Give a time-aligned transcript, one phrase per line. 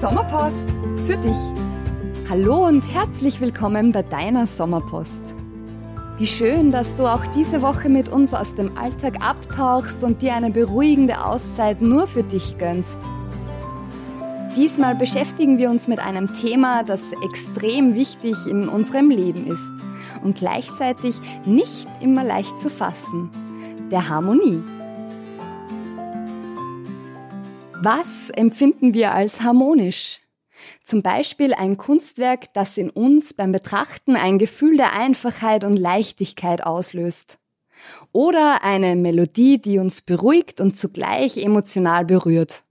[0.00, 0.70] Sommerpost
[1.08, 2.30] für dich.
[2.30, 5.34] Hallo und herzlich willkommen bei deiner Sommerpost.
[6.18, 10.34] Wie schön, dass du auch diese Woche mit uns aus dem Alltag abtauchst und dir
[10.34, 13.00] eine beruhigende Auszeit nur für dich gönnst.
[14.54, 19.72] Diesmal beschäftigen wir uns mit einem Thema, das extrem wichtig in unserem Leben ist
[20.22, 23.30] und gleichzeitig nicht immer leicht zu fassen,
[23.90, 24.62] der Harmonie.
[27.80, 30.18] Was empfinden wir als harmonisch?
[30.82, 36.66] Zum Beispiel ein Kunstwerk, das in uns beim Betrachten ein Gefühl der Einfachheit und Leichtigkeit
[36.66, 37.38] auslöst.
[38.10, 42.64] Oder eine Melodie, die uns beruhigt und zugleich emotional berührt.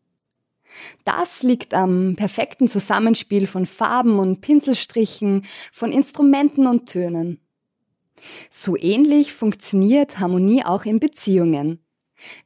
[1.06, 7.40] Das liegt am perfekten Zusammenspiel von Farben und Pinselstrichen, von Instrumenten und Tönen.
[8.50, 11.80] So ähnlich funktioniert Harmonie auch in Beziehungen.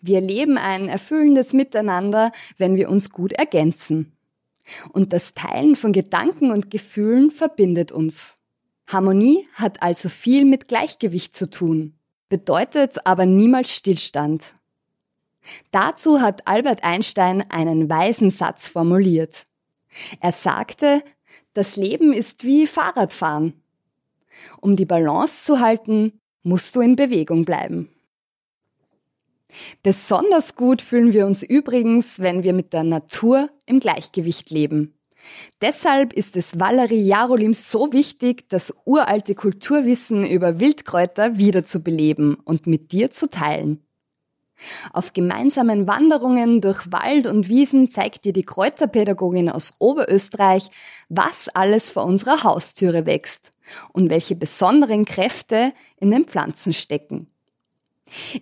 [0.02, 4.12] Wir erleben ein erfüllendes Miteinander, wenn wir uns gut ergänzen.
[4.92, 8.38] Und das Teilen von Gedanken und Gefühlen verbindet uns.
[8.88, 11.96] Harmonie hat also viel mit Gleichgewicht zu tun,
[12.30, 14.56] bedeutet aber niemals Stillstand.
[15.72, 19.46] Dazu hat Albert Einstein einen weisen Satz formuliert.
[20.20, 21.04] Er sagte,
[21.54, 23.54] das Leben ist wie Fahrradfahren.
[24.60, 27.90] Um die Balance zu halten, musst du in Bewegung bleiben.
[29.84, 34.94] Besonders gut fühlen wir uns übrigens, wenn wir mit der Natur im Gleichgewicht leben.
[35.62, 42.92] Deshalb ist es Valerie Jarolim so wichtig, das uralte Kulturwissen über Wildkräuter wiederzubeleben und mit
[42.92, 43.86] dir zu teilen.
[44.94, 50.70] Auf gemeinsamen Wanderungen durch Wald und Wiesen zeigt dir die Kräuterpädagogin aus Oberösterreich,
[51.10, 53.54] was alles vor unserer Haustüre wächst
[53.92, 57.31] und welche besonderen Kräfte in den Pflanzen stecken.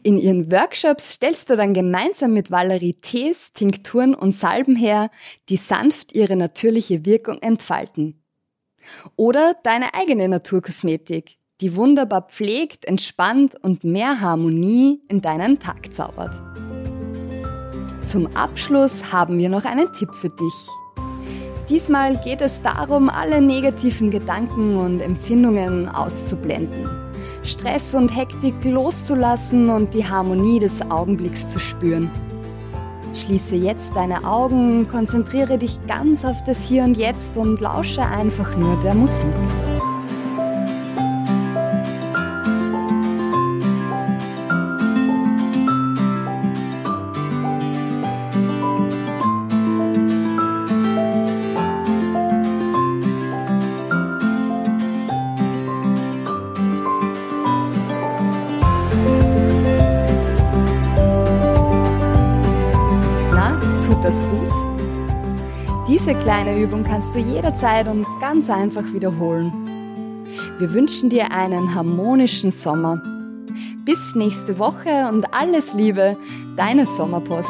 [0.04, 5.10] In ihren Workshops stellst du dann gemeinsam mit Valerie Tees, Tinkturen und Salben her,
[5.50, 8.24] die sanft ihre natürliche Wirkung entfalten.
[9.16, 16.34] Oder deine eigene Naturkosmetik, die wunderbar pflegt, entspannt und mehr Harmonie in deinen Tag zaubert.
[18.08, 20.68] Zum Abschluss haben wir noch einen Tipp für dich.
[21.70, 27.09] Diesmal geht es darum, alle negativen Gedanken und Empfindungen auszublenden.
[27.50, 32.12] Stress und Hektik loszulassen und die Harmonie des Augenblicks zu spüren.
[33.14, 38.56] Schließe jetzt deine Augen, konzentriere dich ganz auf das Hier und Jetzt und lausche einfach
[38.56, 39.34] nur der Musik.
[65.90, 69.52] Diese kleine Übung kannst du jederzeit und ganz einfach wiederholen.
[70.60, 73.02] Wir wünschen dir einen harmonischen Sommer.
[73.86, 76.16] Bis nächste Woche und alles Liebe,
[76.56, 77.50] deine Sommerpost.